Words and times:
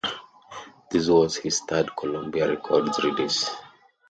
This 0.89 1.07
was 1.07 1.35
his 1.37 1.59
third 1.59 1.95
Columbia 1.95 2.49
Records 2.49 2.97
release. 3.03 3.51